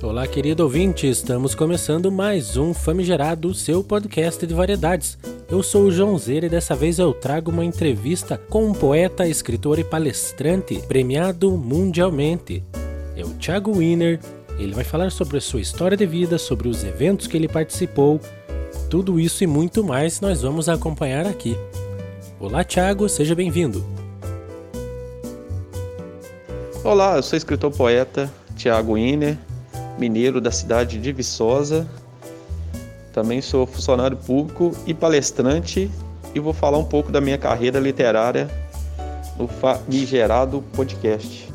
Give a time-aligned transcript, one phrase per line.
[0.00, 5.18] Olá, querido ouvinte, estamos começando mais um Famigerado, seu podcast de variedades.
[5.50, 9.26] Eu sou o João Zeira e dessa vez eu trago uma entrevista com um poeta,
[9.26, 12.62] escritor e palestrante premiado mundialmente.
[13.16, 14.20] É o Thiago Wiener.
[14.56, 18.20] Ele vai falar sobre a sua história de vida, sobre os eventos que ele participou.
[18.88, 21.56] Tudo isso e muito mais nós vamos acompanhar aqui.
[22.38, 23.84] Olá, Thiago, seja bem-vindo.
[26.84, 29.36] Olá, eu sou escritor poeta Thiago Wiener
[29.98, 31.86] mineiro da cidade de Viçosa.
[33.12, 35.90] Também sou funcionário público e palestrante
[36.34, 38.48] e vou falar um pouco da minha carreira literária
[39.38, 41.48] no Famigerado Podcast.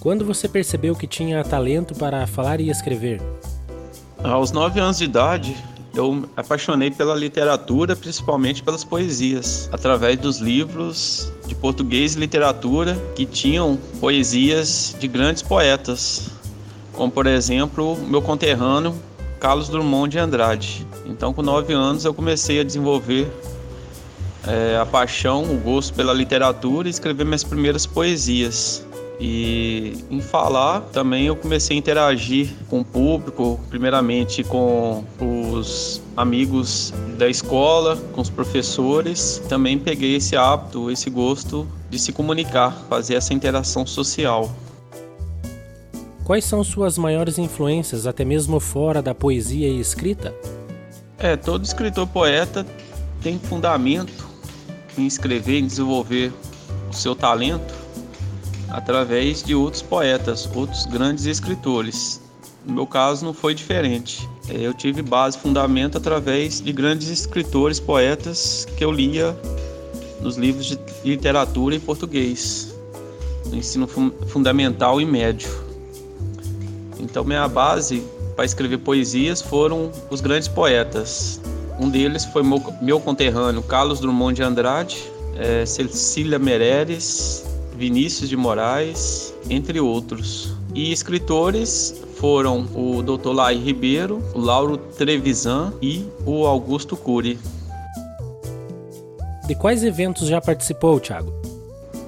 [0.00, 3.20] Quando você percebeu que tinha talento para falar e escrever?
[4.22, 5.56] Aos nove anos de idade,
[5.94, 12.94] eu me apaixonei pela literatura, principalmente pelas poesias, através dos livros de português e literatura
[13.16, 16.37] que tinham poesias de grandes poetas
[16.98, 18.92] como por exemplo meu conterrâneo
[19.38, 20.84] Carlos Drummond de Andrade.
[21.06, 23.30] Então, com nove anos, eu comecei a desenvolver
[24.44, 28.84] é, a paixão, o gosto pela literatura e escrever minhas primeiras poesias.
[29.20, 36.92] E em falar também eu comecei a interagir com o público, primeiramente com os amigos
[37.16, 39.40] da escola, com os professores.
[39.48, 44.52] Também peguei esse hábito, esse gosto de se comunicar, fazer essa interação social.
[46.28, 50.34] Quais são suas maiores influências, até mesmo fora da poesia e escrita?
[51.18, 52.66] É, todo escritor poeta
[53.22, 54.28] tem fundamento
[54.98, 56.30] em escrever, em desenvolver
[56.90, 57.74] o seu talento
[58.68, 62.20] através de outros poetas, outros grandes escritores.
[62.66, 64.28] No meu caso não foi diferente.
[64.50, 69.34] É, eu tive base, fundamento através de grandes escritores, poetas que eu lia
[70.20, 72.74] nos livros de literatura em português,
[73.46, 73.88] no ensino
[74.26, 75.67] fundamental e médio.
[76.98, 78.02] Então minha base
[78.34, 81.40] para escrever poesias foram os grandes poetas.
[81.80, 85.02] Um deles foi meu, meu conterrâneo Carlos Drummond de Andrade,
[85.36, 87.44] é, Cecília Meirelles,
[87.76, 90.52] Vinícius de Moraes, entre outros.
[90.74, 93.30] E escritores foram o Dr.
[93.30, 97.38] Lai Ribeiro, o Lauro Trevisan e o Augusto Cury.
[99.46, 101.32] De quais eventos já participou, Thiago?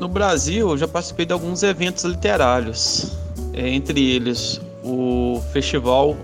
[0.01, 3.13] No Brasil, eu já participei de alguns eventos literários,
[3.53, 6.17] é, entre eles o Festival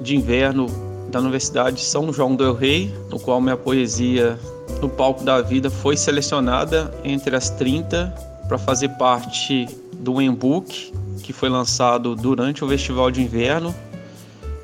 [0.00, 0.66] de Inverno
[1.10, 4.38] da Universidade de São João del Rei, no qual minha poesia
[4.80, 8.14] no palco da vida foi selecionada entre as 30
[8.48, 13.74] para fazer parte do e-book que foi lançado durante o Festival de Inverno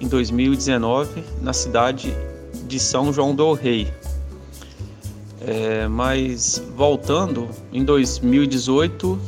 [0.01, 2.15] em 2019 na cidade
[2.67, 3.93] de São João del Rei.
[5.41, 9.19] É, mas voltando, em 2018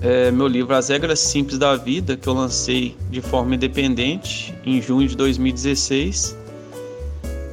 [0.00, 4.80] é, meu livro As Regras Simples da Vida, que eu lancei de forma independente em
[4.80, 6.36] junho de 2016,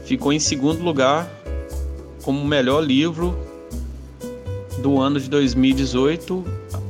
[0.06, 1.28] ficou em segundo lugar
[2.24, 3.38] como o melhor livro
[4.80, 6.44] do ano de 2018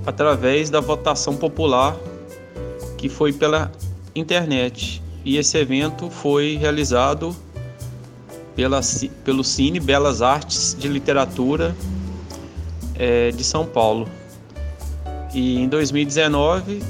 [0.05, 1.95] através da votação popular
[2.97, 3.71] que foi pela
[4.13, 5.01] internet.
[5.23, 7.35] E esse evento foi realizado
[8.55, 8.81] pela,
[9.23, 11.75] pelo Cine Belas Artes de Literatura
[12.95, 14.07] é, de São Paulo.
[15.35, 16.81] E em 2019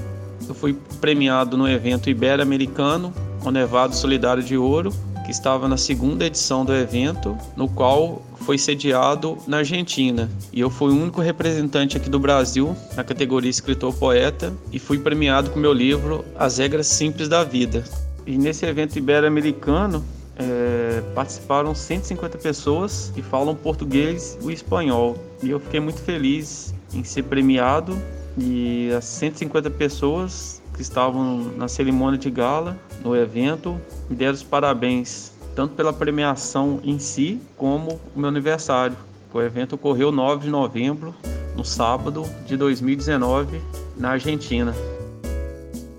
[0.47, 3.11] eu fui premiado no evento Ibero-Americano,
[3.43, 4.93] o Nevado Solidário de Ouro,
[5.25, 10.29] que estava na segunda edição do evento, no qual foi sediado na Argentina.
[10.53, 15.49] E eu fui o único representante aqui do Brasil na categoria escritor-poeta e fui premiado
[15.49, 17.83] com meu livro As Regras Simples da Vida.
[18.27, 20.05] E nesse evento ibero-americano
[20.37, 25.17] é, participaram 150 pessoas que falam português e espanhol.
[25.41, 27.97] E eu fiquei muito feliz em ser premiado
[28.37, 33.79] e as 150 pessoas que estavam na cerimônia de gala, no evento,
[34.09, 38.97] me deram os parabéns, tanto pela premiação em si, como o meu aniversário.
[39.33, 41.15] O evento ocorreu 9 de novembro,
[41.55, 43.61] no sábado de 2019,
[43.97, 44.73] na Argentina.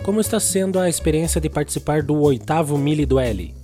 [0.05, 3.55] Como está sendo a experiência de participar do oitavo Mili L?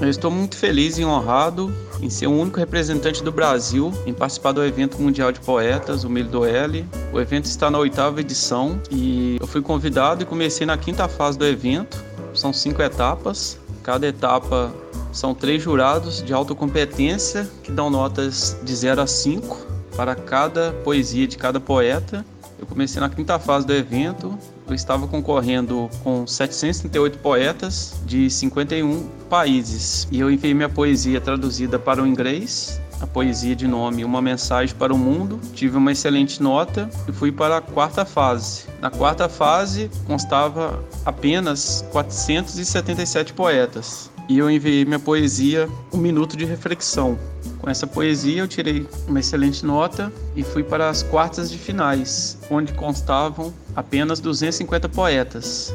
[0.00, 4.52] Eu estou muito feliz e honrado em ser o único representante do Brasil em participar
[4.52, 6.84] do evento mundial de poetas, o Milho do L.
[7.12, 11.38] O evento está na oitava edição e eu fui convidado e comecei na quinta fase
[11.38, 12.02] do evento.
[12.34, 13.58] São cinco etapas.
[13.82, 14.72] Cada etapa
[15.12, 19.66] são três jurados de alta competência que dão notas de 0 a 5
[19.96, 22.24] para cada poesia de cada poeta.
[22.58, 29.08] Eu comecei na quinta fase do evento eu estava concorrendo com 738 poetas de 51
[29.28, 34.22] países e eu enviei minha poesia traduzida para o inglês a poesia de nome Uma
[34.22, 35.38] Mensagem para o Mundo.
[35.52, 38.64] Tive uma excelente nota e fui para a quarta fase.
[38.80, 44.10] Na quarta fase constava apenas 477 poetas.
[44.28, 47.18] E eu enviei minha poesia Um Minuto de Reflexão.
[47.58, 52.38] Com essa poesia eu tirei uma excelente nota e fui para as quartas de finais,
[52.50, 55.74] onde constavam apenas 250 poetas.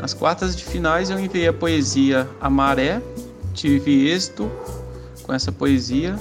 [0.00, 3.02] Nas quartas de finais eu enviei a poesia A Maré,
[3.52, 4.50] tive êxito
[5.24, 6.16] com essa poesia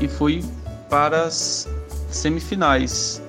[0.00, 0.44] e fui
[0.90, 1.68] para as
[2.10, 3.22] semifinais,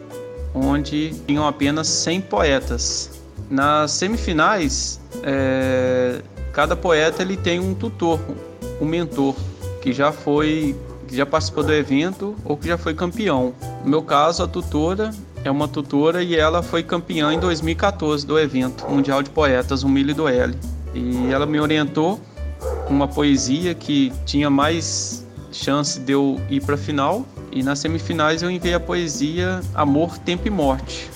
[0.54, 3.12] onde tinham apenas 100 poetas.
[3.50, 6.22] Nas semifinais, é,
[6.54, 8.20] cada poeta ele tem um tutor,
[8.80, 9.36] um mentor,
[9.82, 13.54] que já foi, que já participou do evento ou que já foi campeão.
[13.84, 15.12] No meu caso, a tutora
[15.44, 19.90] é uma tutora e ela foi campeã em 2014 do evento Mundial de Poetas, o
[19.90, 20.56] Milho do L.
[20.94, 22.22] E ela me orientou
[22.88, 27.26] uma poesia que tinha mais chance de eu ir para a final.
[27.52, 31.10] E nas semifinais eu enviei a poesia Amor, Tempo e Morte.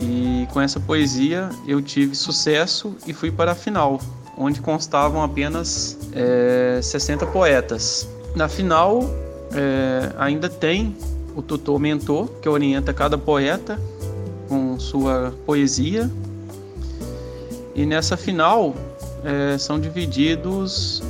[0.00, 4.00] E com essa poesia eu tive sucesso e fui para a final,
[4.42, 8.08] onde constavam apenas é, 60 poetas.
[8.34, 9.02] Na final
[9.54, 10.96] é, ainda tem
[11.34, 13.78] o tutor mentor que orienta cada poeta
[14.48, 16.10] com sua poesia.
[17.74, 18.74] E nessa final
[19.24, 21.02] é, são divididos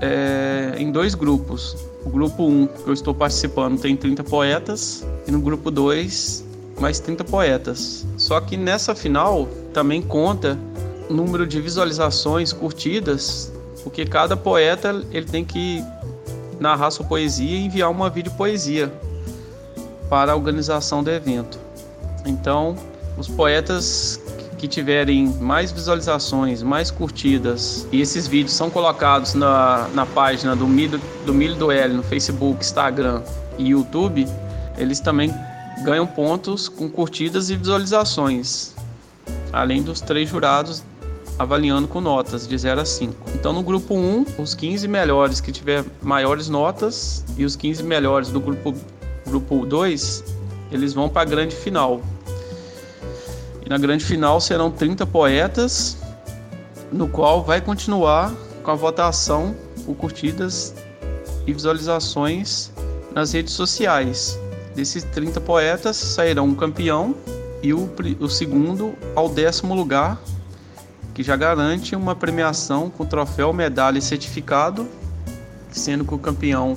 [0.00, 1.76] é, em dois grupos.
[2.04, 6.44] O grupo 1, que eu estou participando, tem 30 poetas, e no grupo 2,
[6.80, 8.06] mais 30 poetas.
[8.16, 10.56] Só que nessa final também conta
[11.10, 13.52] número de visualizações, curtidas,
[13.82, 15.82] porque cada poeta ele tem que
[16.60, 18.92] narrar sua poesia e enviar uma vídeo poesia
[20.08, 21.58] para a organização do evento.
[22.26, 22.76] Então,
[23.16, 24.20] os poetas
[24.58, 30.66] que tiverem mais visualizações, mais curtidas, e esses vídeos são colocados na, na página do
[30.66, 33.22] Milho, do Milho do L no Facebook, Instagram
[33.56, 34.26] e YouTube,
[34.76, 35.32] eles também
[35.84, 38.74] ganham pontos com curtidas e visualizações,
[39.52, 40.82] além dos três jurados
[41.38, 43.30] avaliando com notas de 0 a 5.
[43.34, 48.30] Então no grupo 1, os 15 melhores que tiver maiores notas e os 15 melhores
[48.30, 48.74] do grupo
[49.26, 50.24] grupo 2,
[50.72, 52.00] eles vão para a grande final.
[53.64, 55.98] E na grande final serão 30 poetas,
[56.90, 60.74] no qual vai continuar com a votação por curtidas
[61.46, 62.70] e visualizações
[63.14, 64.38] nas redes sociais.
[64.74, 67.14] Desses 30 poetas sairão um campeão
[67.62, 70.20] e o, o segundo ao décimo lugar,
[71.18, 74.86] que já garante uma premiação com troféu, medalha e certificado,
[75.68, 76.76] sendo que o campeão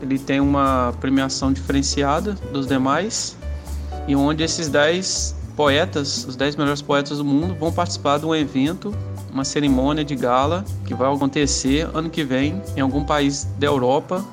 [0.00, 3.36] ele tem uma premiação diferenciada dos demais
[4.06, 8.32] e onde esses 10 poetas, os 10 melhores poetas do mundo, vão participar de um
[8.32, 8.94] evento,
[9.32, 14.24] uma cerimônia de gala que vai acontecer ano que vem em algum país da Europa,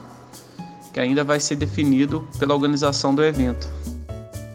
[0.93, 3.67] que ainda vai ser definido pela organização do evento.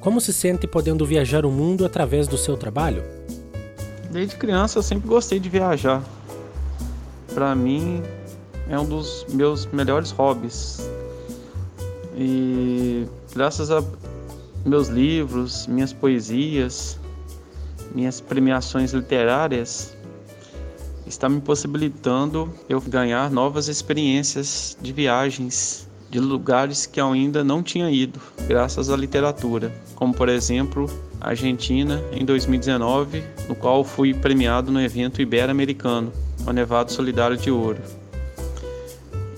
[0.00, 3.19] Como se sente podendo viajar o mundo através do seu trabalho?
[4.10, 6.02] Desde criança eu sempre gostei de viajar.
[7.32, 8.02] Para mim
[8.68, 10.80] é um dos meus melhores hobbies.
[12.16, 13.82] E graças a
[14.66, 16.98] meus livros, minhas poesias,
[17.94, 19.96] minhas premiações literárias
[21.06, 27.62] está me possibilitando eu ganhar novas experiências de viagens de lugares que eu ainda não
[27.62, 30.90] tinha ido, graças à literatura, como por exemplo
[31.20, 36.12] Argentina em 2019, no qual fui premiado no evento Ibero-Americano,
[36.44, 37.78] o Nevado Solidário de Ouro.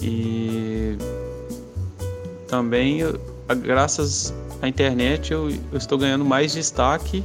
[0.01, 0.97] E
[2.49, 3.01] também
[3.61, 7.23] graças a internet eu, eu estou ganhando mais destaque.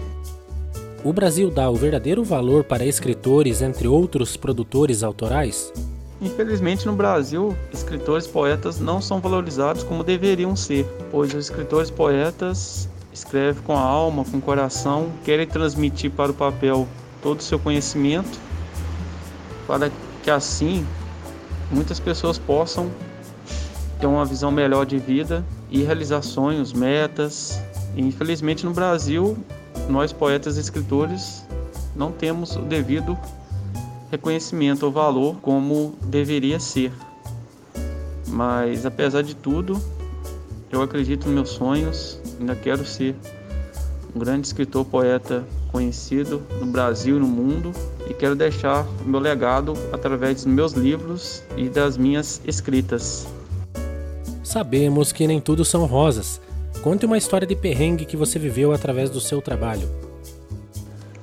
[1.03, 5.71] O Brasil dá o verdadeiro valor para escritores, entre outros produtores autorais?
[6.19, 12.89] Infelizmente, no Brasil, escritores poetas não são valorizados como deveriam ser, pois os escritores poetas
[13.13, 16.87] escrevem com a alma, com o coração, querem transmitir para o papel
[17.21, 18.39] todo o seu conhecimento,
[19.67, 19.91] para
[20.23, 20.85] que assim
[21.71, 22.89] muitas pessoas possam
[23.99, 27.61] ter uma visão melhor de vida e realizar sonhos, metas.
[27.95, 29.37] E, infelizmente no Brasil,
[29.89, 31.45] nós poetas e escritores
[31.95, 33.17] não temos o devido
[34.11, 36.91] reconhecimento ou valor como deveria ser.
[38.27, 39.81] Mas apesar de tudo,
[40.71, 43.15] eu acredito nos meus sonhos, ainda quero ser
[44.15, 47.71] um grande escritor, poeta conhecido no Brasil e no mundo
[48.09, 53.27] e quero deixar o meu legado através dos meus livros e das minhas escritas.
[54.43, 56.41] Sabemos que nem tudo são rosas.
[56.81, 59.89] Conte uma história de perrengue que você viveu através do seu trabalho.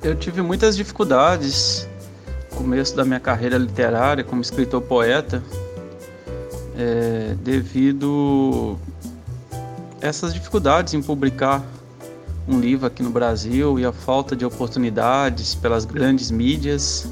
[0.02, 1.88] Eu tive muitas dificuldades
[2.54, 5.42] começo da minha carreira literária como escritor poeta
[6.76, 8.76] é, devido
[10.00, 11.64] essas dificuldades em publicar
[12.46, 17.10] um livro aqui no Brasil e a falta de oportunidades pelas grandes mídias.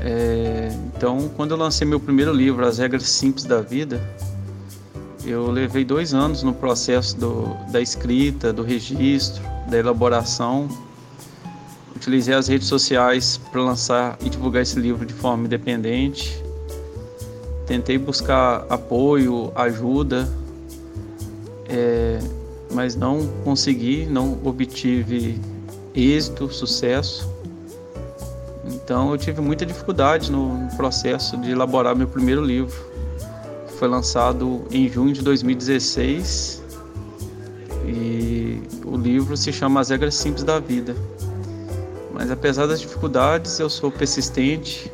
[0.00, 4.00] É, então, quando eu lancei meu primeiro livro, As Regras Simples da Vida,
[5.24, 10.68] eu levei dois anos no processo do, da escrita, do registro, da elaboração.
[12.02, 16.42] Utilizei as redes sociais para lançar e divulgar esse livro de forma independente.
[17.64, 20.28] Tentei buscar apoio, ajuda,
[21.68, 22.18] é,
[22.72, 25.40] mas não consegui, não obtive
[25.94, 27.32] êxito, sucesso.
[28.66, 32.92] Então eu tive muita dificuldade no processo de elaborar meu primeiro livro
[33.82, 36.62] foi lançado em junho de 2016
[37.84, 40.94] e o livro se chama As Regras Simples da Vida.
[42.12, 44.92] Mas apesar das dificuldades, eu sou persistente,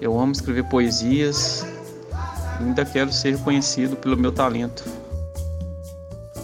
[0.00, 1.66] eu amo escrever poesias
[2.60, 4.84] e ainda quero ser reconhecido pelo meu talento.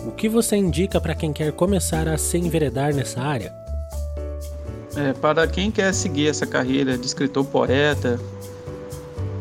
[0.07, 3.53] O que você indica para quem quer começar a se enveredar nessa área?
[4.97, 8.19] É, para quem quer seguir essa carreira de escritor poeta,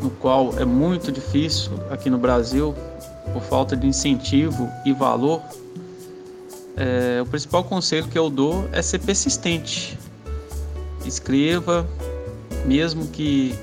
[0.02, 2.74] no qual é muito difícil aqui no Brasil
[3.32, 5.42] por falta de incentivo e valor,
[6.76, 9.98] é, o principal conselho que eu dou é ser persistente.
[11.06, 11.88] Escreva,
[12.66, 13.56] mesmo que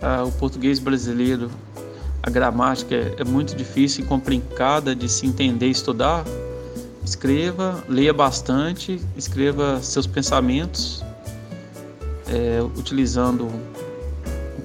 [0.00, 1.50] ah, o português brasileiro,
[2.22, 6.24] a gramática é, é muito difícil e complicada de se entender e estudar.
[7.04, 11.02] Escreva, leia bastante, escreva seus pensamentos,
[12.28, 13.48] é, utilizando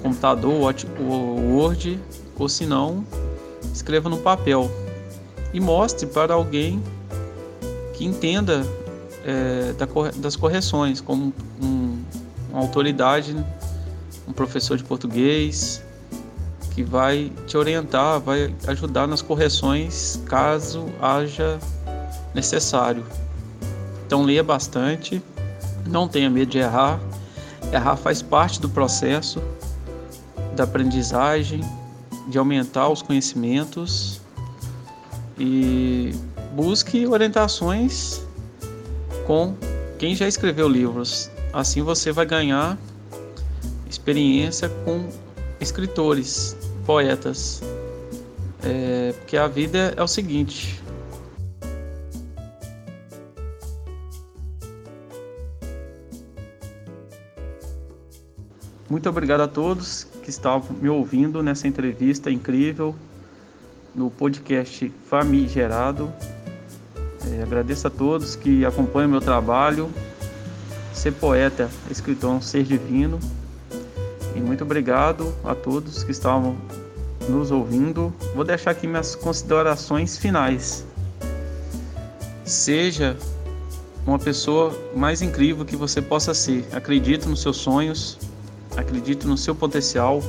[0.04, 1.98] computador, o Word,
[2.36, 3.02] ou se não,
[3.72, 4.70] escreva no papel
[5.54, 6.82] e mostre para alguém
[7.94, 8.62] que entenda
[9.24, 9.72] é,
[10.16, 11.93] das correções, como um,
[12.54, 13.36] uma autoridade,
[14.28, 15.82] um professor de português,
[16.70, 21.58] que vai te orientar, vai ajudar nas correções caso haja
[22.32, 23.04] necessário.
[24.06, 25.20] Então leia bastante,
[25.84, 27.00] não tenha medo de errar.
[27.72, 29.42] Errar faz parte do processo
[30.54, 31.60] da aprendizagem,
[32.28, 34.20] de aumentar os conhecimentos
[35.36, 36.14] e
[36.54, 38.20] busque orientações
[39.26, 39.56] com
[39.98, 41.33] quem já escreveu livros.
[41.54, 42.76] Assim você vai ganhar
[43.88, 45.08] experiência com
[45.60, 47.62] escritores, poetas.
[48.60, 50.82] É, porque a vida é o seguinte:
[58.90, 62.96] Muito obrigado a todos que estavam me ouvindo nessa entrevista incrível
[63.94, 66.12] no podcast Famigerado.
[67.30, 69.88] É, agradeço a todos que acompanham meu trabalho.
[70.94, 73.20] Ser poeta, escritor, um ser divino.
[74.34, 76.56] E muito obrigado a todos que estavam
[77.28, 78.14] nos ouvindo.
[78.34, 80.86] Vou deixar aqui minhas considerações finais.
[82.44, 83.16] Seja
[84.06, 86.64] uma pessoa mais incrível que você possa ser.
[86.72, 88.18] Acredite nos seus sonhos
[88.76, 90.22] acredite no seu potencial,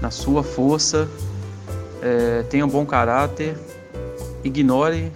[0.00, 1.08] na sua força,
[2.02, 3.56] é, tenha um bom caráter,
[4.44, 5.12] ignore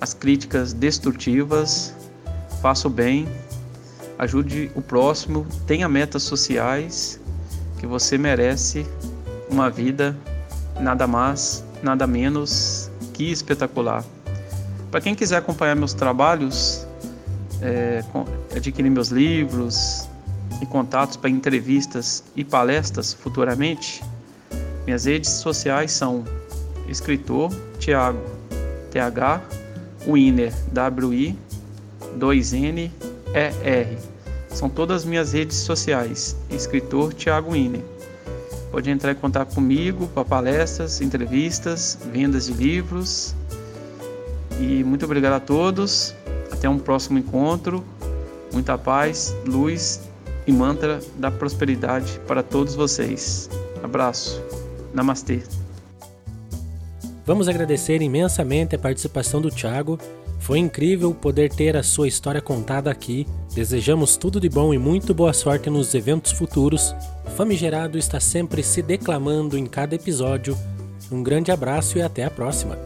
[0.00, 1.94] as críticas destrutivas,
[2.60, 3.28] faça o bem,
[4.18, 7.20] ajude o próximo, tenha metas sociais,
[7.78, 8.86] que você merece
[9.50, 10.16] uma vida
[10.80, 14.04] nada mais, nada menos que espetacular.
[14.90, 16.86] Para quem quiser acompanhar meus trabalhos,
[17.60, 18.02] é,
[18.56, 20.08] adquirir meus livros,
[20.60, 24.02] e contatos para entrevistas e palestras futuramente,
[24.84, 26.24] minhas redes sociais são
[26.88, 28.20] escritor Tiago
[28.90, 29.42] TH
[30.06, 31.38] Winner WI
[32.18, 32.90] 2N
[33.34, 33.98] ER.
[34.48, 36.36] São todas as minhas redes sociais.
[36.48, 37.82] Escritor Tiago Winner.
[38.70, 43.34] Pode entrar em contato comigo para palestras, entrevistas, vendas de livros.
[44.60, 46.14] E muito obrigado a todos.
[46.52, 47.84] Até um próximo encontro.
[48.52, 50.00] Muita paz, luz
[50.46, 53.50] e mantra da prosperidade para todos vocês.
[53.82, 54.40] Abraço.
[54.92, 55.42] Namastê.
[57.26, 59.98] Vamos agradecer imensamente a participação do Thiago.
[60.44, 63.26] Foi incrível poder ter a sua história contada aqui.
[63.54, 66.94] Desejamos tudo de bom e muito boa sorte nos eventos futuros.
[67.34, 70.54] Famigerado está sempre se declamando em cada episódio.
[71.10, 72.78] Um grande abraço e até a próxima.